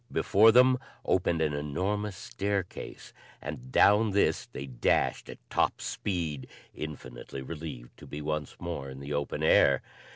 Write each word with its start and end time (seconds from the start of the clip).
Before 0.11 0.51
them 0.51 0.79
opened 1.05 1.43
an 1.43 1.53
enormous 1.53 2.15
staircase 2.15 3.13
and 3.39 3.71
down 3.71 4.13
this 4.13 4.47
they 4.47 4.65
dashed 4.65 5.29
at 5.29 5.37
top 5.51 5.79
speed, 5.79 6.47
infinitely 6.73 7.43
relieved 7.43 7.95
to 7.97 8.07
be 8.07 8.19
once 8.19 8.55
more 8.59 8.89
in 8.89 8.99
the 8.99 9.13
open 9.13 9.43
air. 9.43 9.83